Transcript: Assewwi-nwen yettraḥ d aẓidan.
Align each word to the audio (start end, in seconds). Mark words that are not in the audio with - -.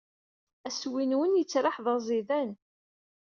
Assewwi-nwen 0.67 1.39
yettraḥ 1.39 1.77
d 1.85 1.85
aẓidan. 1.93 2.51